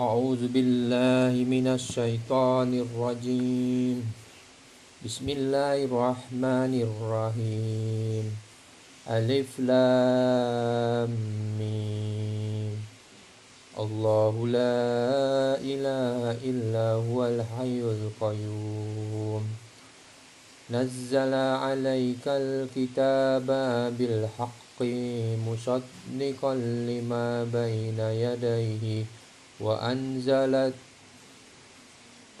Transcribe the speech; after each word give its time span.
أعوذ 0.00 0.48
بالله 0.48 1.44
من 1.44 1.76
الشيطان 1.76 2.72
الرجيم. 2.72 4.00
بسم 5.04 5.26
الله 5.28 5.84
الرحمن 5.84 6.72
الرحيم. 6.88 8.24
ألف 9.04 9.50
لام 9.60 11.12
ميم. 11.60 12.72
الله 13.76 14.34
لا 14.48 14.88
إله 15.60 16.22
إلا 16.48 16.86
هو 17.04 17.18
الحي 17.28 17.80
القيوم. 17.84 19.44
نزل 20.70 21.34
عليك 21.34 22.24
الكتاب 22.24 23.48
بالحق 24.00 24.78
مصدقا 25.44 26.54
لما 26.88 27.44
بين 27.52 28.00
يديه. 28.00 29.19
وأنزل 29.60 30.72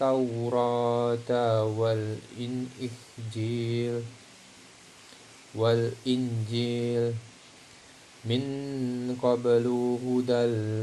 التوراة 0.00 1.64
والإنجيل 1.78 2.80
والإنجيل 5.54 7.12
من 8.24 8.42
قبل 9.22 9.66
هدى 10.04 10.42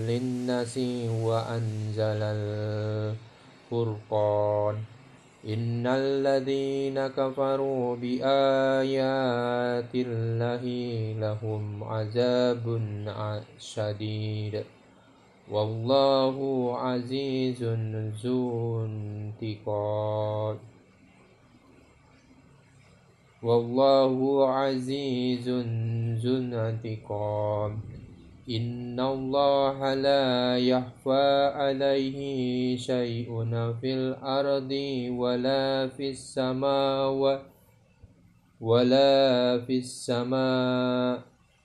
للناس 0.09 0.77
وأنزل 1.21 2.21
الفرقان 3.71 4.76
إن 5.48 5.88
الذين 5.88 7.07
كفروا 7.07 7.95
بآيات 7.95 9.93
الله 9.95 10.63
لهم 11.20 11.84
عذاب 11.84 12.81
شديد 13.59 14.63
والله 15.51 16.37
عزيز 16.77 17.63
ذو 18.23 18.85
انتقام. 18.85 20.57
والله 23.43 24.49
عزيز 24.49 25.49
ذو 26.20 26.37
انتقام. 26.37 27.79
إن 28.49 28.99
الله 28.99 29.93
لا 29.93 30.57
يخفى 30.57 31.51
عليه 31.55 32.20
شيء 32.77 33.29
في 33.82 33.93
الأرض 33.93 34.71
ولا 35.20 35.87
في 35.87 36.09
السماء 36.09 37.41
ولا 38.61 39.59
في 39.67 39.77
السماء. 39.77 41.37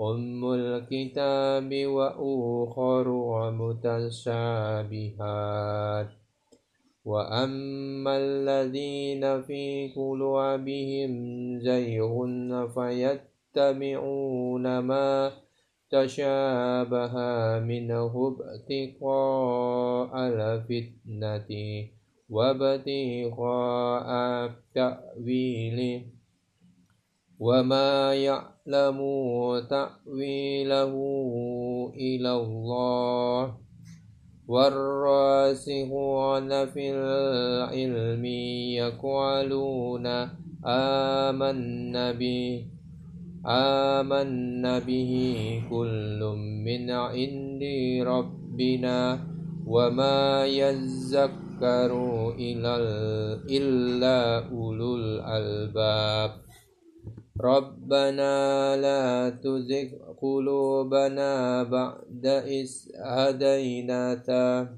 أم 0.00 0.52
الكتاب 0.52 1.86
وأخر 1.86 3.06
متشابهات. 3.50 5.00
وأما 7.04 8.16
الذين 8.16 9.42
في 9.42 9.92
قلوبهم 9.96 11.12
زيغ 11.58 12.26
فيتبعون 12.74 14.78
ما 14.78 15.32
تشابه 15.90 17.14
منه 17.58 18.36
ابتغاء 18.36 20.16
الفتنة 20.16 21.48
وابتغاء 22.30 24.10
تأويله 24.74 26.02
وما 27.40 28.14
يعلم 28.14 28.98
تأويله 29.70 30.94
إلى 31.96 32.32
الله 32.32 33.54
والراسخون 34.48 35.86
في 36.66 36.92
العلم 36.92 38.24
يقولون 38.76 40.06
آمنا 40.66 42.12
به 42.12 42.66
آمنا 43.46 44.78
به 44.78 45.12
كل 45.70 46.20
من 46.64 46.90
عند 46.90 47.62
ربنا 48.06 49.26
وما 49.66 50.46
يذكر 50.46 51.92
إلا 53.50 54.48
أولو 54.52 54.96
الألباب 54.96 56.49
ربنا 57.40 58.36
لا 58.76 59.30
تزغ 59.30 59.88
قلوبنا 60.20 61.62
بعد 61.62 62.26
إذ 62.26 62.70
هدينانا 63.00 64.76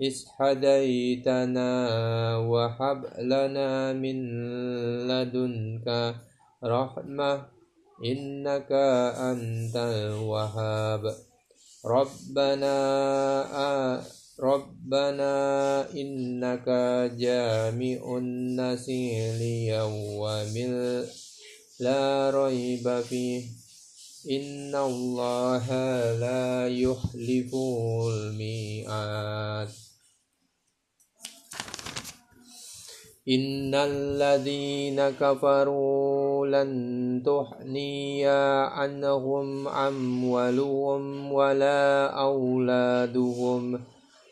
إذ 0.00 0.16
هديتنا 0.40 1.68
وهب 2.36 3.00
لنا 3.20 3.92
من 3.92 4.16
لدنك 5.08 6.14
رحمة 6.64 7.32
إنك 8.04 8.72
أنت 9.20 9.76
الوهاب. 9.76 11.04
ربنا 11.84 12.76
ربنا 14.40 15.34
إنك 15.92 16.68
جامع 17.16 18.00
الناس 18.18 18.88
ليوم 19.40 20.50
لا 21.80 22.30
ريب 22.34 23.00
فيه. 23.00 23.42
إن 24.30 24.74
الله 24.74 25.66
لا 26.12 26.68
يخلف 26.68 27.54
الميعاد. 28.14 29.68
إن 33.28 33.74
الذين 33.74 35.10
كفروا 35.10 36.46
لن 36.46 37.22
تحني 37.26 38.26
عنهم 38.26 39.68
أموالهم 39.68 41.32
ولا 41.32 42.06
أولادهم 42.06 43.80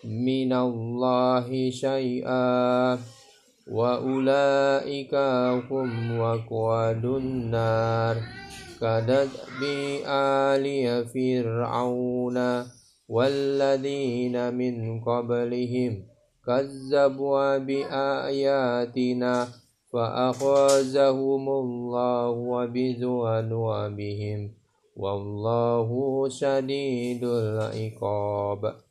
من 0.04 0.52
الله 0.52 1.70
شيئا. 1.70 2.98
وأولئك 3.70 5.14
هم 5.70 6.20
وقود 6.20 7.04
النار 7.04 8.16
كدأب 8.80 9.62
آل 10.06 10.66
فرعون 11.06 12.38
والذين 13.08 14.54
من 14.54 15.00
قبلهم 15.00 16.02
كذبوا 16.46 17.58
بآياتنا 17.58 19.48
فأخذهم 19.92 21.48
الله 21.48 22.66
بذنوبهم 22.66 24.50
والله 24.96 25.88
شديد 26.28 27.24
العقاب 27.24 28.87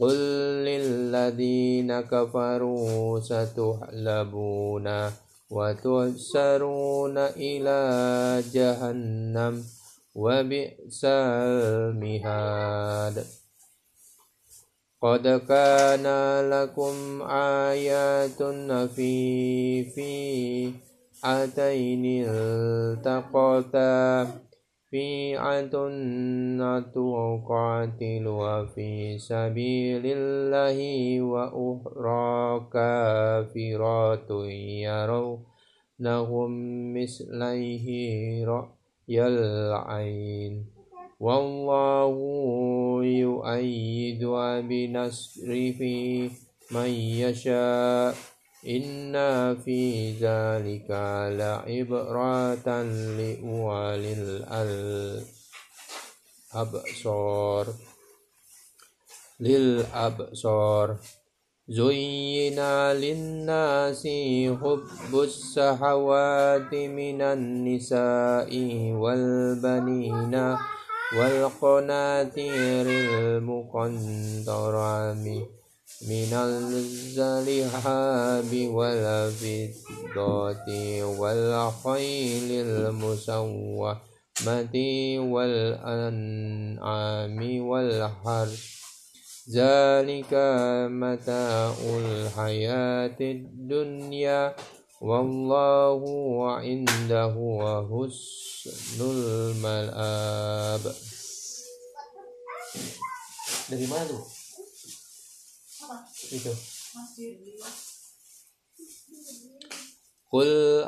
قل 0.00 0.16
للذين 0.64 2.00
كفروا 2.00 3.20
ستحلبون 3.20 5.10
وتحشرون 5.50 7.18
إلى 7.18 7.80
جهنم 8.52 9.64
وبئس 10.14 11.04
المهاد 11.04 13.24
قد 15.02 15.28
كان 15.48 16.06
لكم 16.50 17.22
آيات 17.70 18.42
في 18.96 19.84
في 19.90 20.72
أتين 21.24 22.24
التقتا 22.28 24.26
فيعة 24.92 25.72
تقاتل 26.80 28.26
في 28.74 29.18
سبيل 29.18 30.02
الله 30.04 30.78
وأخرى 31.22 32.66
كافرات 32.72 34.30
يرونهم 34.84 36.50
مثليه 36.94 37.86
رأي 38.44 39.26
العين. 39.26 40.66
والله 41.20 42.14
يؤيد 43.04 44.24
بنصره 44.68 45.80
من 46.70 46.90
يشاء. 47.24 48.14
إن 48.66 49.12
في 49.64 50.12
ذلك 50.12 50.90
لعبرة 51.38 52.82
لأولي 53.18 54.12
الأبصار. 56.54 57.66
للأبصار. 59.40 60.96
زين 61.68 62.60
للناس 62.92 64.06
حب 64.62 65.14
الشهوات 65.14 66.74
من 66.74 67.22
النساء 67.22 68.50
والبنين 68.92 70.56
والقناطير 71.18 72.86
المقنطرة. 73.18 75.16
من 76.08 76.32
الذهب 76.34 77.70
والفضة 78.74 80.68
والخيل 81.04 82.50
المسومة 82.66 83.96
والأنعام 85.32 86.60
والحرث 87.66 88.72
ذلك 89.50 90.32
متاع 90.90 91.74
الحياة 91.98 93.20
الدنيا 93.20 94.56
والله 95.00 96.02
عنده 96.50 97.34
حسن 97.90 99.00
المآب 99.00 100.84
Itu. 106.32 106.52
قل 110.32 110.80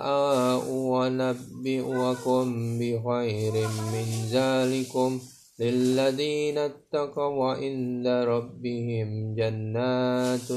أنبئكم 1.05 2.79
بخير 2.81 3.55
من 3.69 4.09
ذلكم 4.33 5.21
للذين 5.61 6.59
اتقوا 6.59 7.53
عند 7.53 8.07
ربهم 8.09 9.35
جنات 9.35 10.49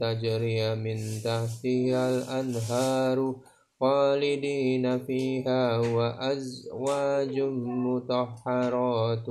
تجري 0.00 0.74
من 0.74 0.98
تحتها 1.24 2.02
الأنهار 2.10 3.36
خالدين 3.80 4.98
فيها 5.06 5.78
وأزواج 5.78 7.40
مطهرات 7.86 9.28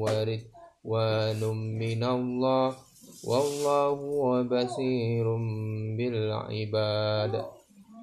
ورضوان 0.00 1.40
من 1.78 2.04
الله 2.04 2.87
والله 3.24 3.98
بصير 4.42 5.26
بالعباد 5.98 7.34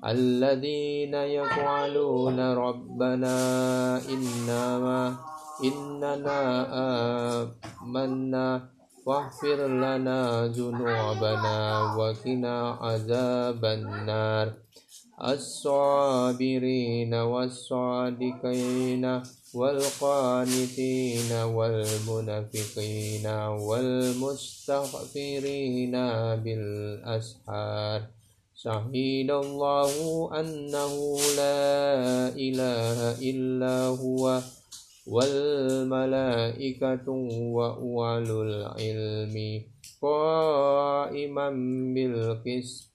الذين 0.06 1.14
يقولون 1.14 2.40
ربنا 2.40 3.38
إنما 4.10 5.16
إننا 5.64 6.40
آمنا 7.82 8.48
واغفر 9.06 9.60
لنا 9.68 10.48
ذنوبنا 10.48 11.58
وقنا 11.96 12.56
عذاب 12.82 13.66
النار. 13.66 14.48
الصابرين 15.22 17.14
والصادقين 17.14 19.22
والقانتين 19.54 21.32
والمنافقين 21.32 23.28
والمستغفرين 23.60 25.92
بالأسحار. 26.44 28.02
شهد 28.56 29.30
الله 29.30 29.94
أنه 30.40 30.94
لا 31.38 32.34
إله 32.34 32.98
إلا 33.22 33.76
هو 34.02 34.42
والملائكة 35.08 37.08
وأولو 37.58 38.38
العلم 38.44 39.36
قائما 40.02 41.50
بالقسط 41.96 42.95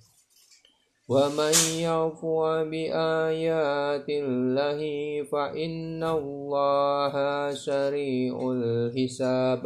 ومن 1.11 1.55
يعفو 1.83 2.39
بآيات 2.71 4.09
الله 4.09 4.79
فإن 5.27 6.03
الله 6.03 7.15
سريع 7.51 8.35
الحساب. 8.51 9.63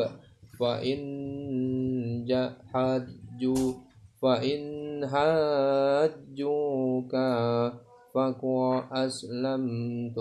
فإن 0.60 1.02
حجوا 2.74 3.74
فإن 4.22 4.62
حجوك 5.14 7.14
فقل 8.16 8.84
أسلمت 8.92 10.18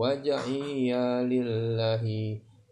وجهي 0.00 0.90
لله 1.28 2.04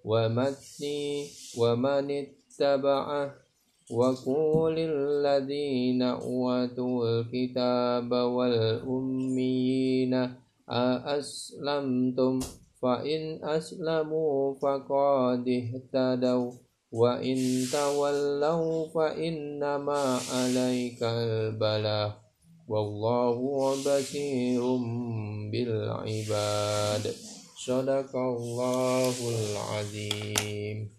ومتي 0.05 1.27
ومن 1.59 2.07
اتبعه 2.11 3.46
وقول 3.91 4.79
الذين 4.79 6.03
أوتوا 6.03 7.09
الكتاب 7.09 8.13
والأميين 8.13 10.31
أأسلمتم؟ 10.71 12.41
فإن 12.83 13.45
أسلموا 13.45 14.55
فقد 14.55 15.49
اهتدوا 15.49 16.53
وإن 16.93 17.65
تولوا 17.73 18.89
فإنما 18.89 20.19
عليك 20.35 21.03
البلاغ. 21.03 22.11
والله 22.69 23.71
بصير 23.71 24.63
بالعباد. 25.53 27.15
صدق 27.67 28.17
الله 28.17 29.15
العظيم. 29.29 30.96